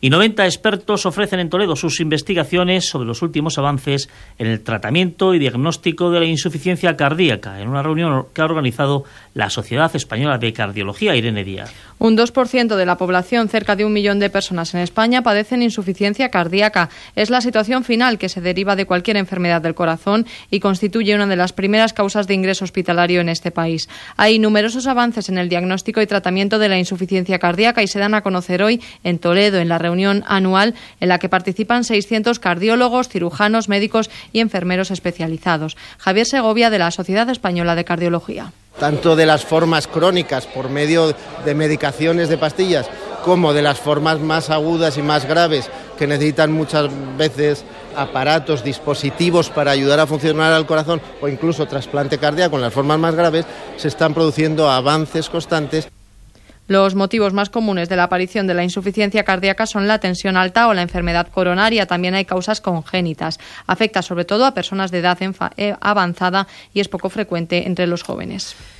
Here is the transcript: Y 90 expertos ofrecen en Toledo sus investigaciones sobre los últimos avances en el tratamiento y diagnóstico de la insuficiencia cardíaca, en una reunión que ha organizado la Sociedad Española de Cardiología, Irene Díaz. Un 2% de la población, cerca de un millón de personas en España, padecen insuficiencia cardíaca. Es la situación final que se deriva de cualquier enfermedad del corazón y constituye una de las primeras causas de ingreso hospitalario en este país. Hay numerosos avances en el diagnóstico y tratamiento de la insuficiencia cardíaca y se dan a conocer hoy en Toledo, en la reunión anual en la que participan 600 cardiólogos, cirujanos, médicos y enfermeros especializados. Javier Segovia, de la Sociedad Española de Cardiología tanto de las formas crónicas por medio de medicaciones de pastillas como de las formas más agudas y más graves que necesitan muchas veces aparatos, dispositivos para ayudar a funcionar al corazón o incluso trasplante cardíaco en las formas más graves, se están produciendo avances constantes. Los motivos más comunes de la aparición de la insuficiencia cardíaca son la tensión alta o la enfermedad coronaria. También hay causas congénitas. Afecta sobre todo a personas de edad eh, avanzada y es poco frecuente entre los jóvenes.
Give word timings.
Y 0.00 0.10
90 0.10 0.44
expertos 0.44 1.06
ofrecen 1.06 1.40
en 1.40 1.50
Toledo 1.50 1.76
sus 1.76 2.00
investigaciones 2.00 2.86
sobre 2.86 3.06
los 3.06 3.22
últimos 3.22 3.58
avances 3.58 4.08
en 4.38 4.46
el 4.46 4.62
tratamiento 4.62 5.34
y 5.34 5.38
diagnóstico 5.38 6.10
de 6.10 6.20
la 6.20 6.26
insuficiencia 6.26 6.96
cardíaca, 6.96 7.60
en 7.60 7.68
una 7.68 7.82
reunión 7.82 8.26
que 8.32 8.42
ha 8.42 8.44
organizado 8.44 9.04
la 9.34 9.50
Sociedad 9.50 9.94
Española 9.94 10.38
de 10.38 10.52
Cardiología, 10.52 11.16
Irene 11.16 11.44
Díaz. 11.44 11.72
Un 11.98 12.16
2% 12.16 12.76
de 12.76 12.86
la 12.86 12.96
población, 12.96 13.48
cerca 13.48 13.76
de 13.76 13.84
un 13.84 13.92
millón 13.92 14.18
de 14.18 14.30
personas 14.30 14.74
en 14.74 14.80
España, 14.80 15.22
padecen 15.22 15.62
insuficiencia 15.62 16.28
cardíaca. 16.28 16.90
Es 17.16 17.30
la 17.30 17.40
situación 17.40 17.84
final 17.84 18.18
que 18.18 18.28
se 18.28 18.40
deriva 18.40 18.76
de 18.76 18.86
cualquier 18.86 19.16
enfermedad 19.16 19.62
del 19.62 19.74
corazón 19.74 20.26
y 20.50 20.60
constituye 20.60 21.14
una 21.14 21.26
de 21.26 21.36
las 21.36 21.52
primeras 21.52 21.92
causas 21.92 22.26
de 22.26 22.34
ingreso 22.34 22.64
hospitalario 22.64 23.20
en 23.20 23.28
este 23.28 23.50
país. 23.50 23.88
Hay 24.16 24.38
numerosos 24.38 24.86
avances 24.86 25.28
en 25.28 25.38
el 25.38 25.48
diagnóstico 25.48 26.02
y 26.02 26.06
tratamiento 26.06 26.58
de 26.58 26.68
la 26.68 26.78
insuficiencia 26.78 27.38
cardíaca 27.38 27.82
y 27.82 27.88
se 27.88 27.98
dan 27.98 28.14
a 28.14 28.22
conocer 28.22 28.62
hoy 28.62 28.80
en 29.02 29.18
Toledo, 29.18 29.58
en 29.58 29.68
la 29.68 29.78
reunión 29.84 30.24
anual 30.26 30.74
en 30.98 31.08
la 31.08 31.20
que 31.20 31.28
participan 31.28 31.84
600 31.84 32.40
cardiólogos, 32.40 33.08
cirujanos, 33.08 33.68
médicos 33.68 34.10
y 34.32 34.40
enfermeros 34.40 34.90
especializados. 34.90 35.76
Javier 35.98 36.26
Segovia, 36.26 36.70
de 36.70 36.80
la 36.80 36.90
Sociedad 36.90 37.30
Española 37.30 37.76
de 37.76 37.84
Cardiología 37.84 38.52
tanto 38.78 39.14
de 39.14 39.24
las 39.24 39.44
formas 39.44 39.86
crónicas 39.86 40.46
por 40.46 40.68
medio 40.68 41.14
de 41.44 41.54
medicaciones 41.54 42.28
de 42.28 42.38
pastillas 42.38 42.90
como 43.24 43.52
de 43.52 43.62
las 43.62 43.78
formas 43.78 44.20
más 44.20 44.50
agudas 44.50 44.98
y 44.98 45.02
más 45.02 45.26
graves 45.26 45.70
que 45.96 46.06
necesitan 46.06 46.52
muchas 46.52 46.90
veces 47.16 47.64
aparatos, 47.96 48.64
dispositivos 48.64 49.48
para 49.48 49.70
ayudar 49.70 50.00
a 50.00 50.06
funcionar 50.06 50.52
al 50.52 50.66
corazón 50.66 51.00
o 51.22 51.28
incluso 51.28 51.66
trasplante 51.66 52.18
cardíaco 52.18 52.56
en 52.56 52.62
las 52.62 52.74
formas 52.74 52.98
más 52.98 53.14
graves, 53.14 53.46
se 53.76 53.88
están 53.88 54.12
produciendo 54.12 54.68
avances 54.68 55.30
constantes. 55.30 55.88
Los 56.66 56.94
motivos 56.94 57.34
más 57.34 57.50
comunes 57.50 57.90
de 57.90 57.96
la 57.96 58.04
aparición 58.04 58.46
de 58.46 58.54
la 58.54 58.64
insuficiencia 58.64 59.24
cardíaca 59.24 59.66
son 59.66 59.86
la 59.86 59.98
tensión 59.98 60.38
alta 60.38 60.66
o 60.66 60.72
la 60.72 60.80
enfermedad 60.80 61.28
coronaria. 61.28 61.86
También 61.86 62.14
hay 62.14 62.24
causas 62.24 62.62
congénitas. 62.62 63.38
Afecta 63.66 64.00
sobre 64.00 64.24
todo 64.24 64.46
a 64.46 64.54
personas 64.54 64.90
de 64.90 65.00
edad 65.00 65.18
eh, 65.56 65.74
avanzada 65.80 66.46
y 66.72 66.80
es 66.80 66.88
poco 66.88 67.10
frecuente 67.10 67.66
entre 67.66 67.86
los 67.86 68.02
jóvenes. 68.02 68.56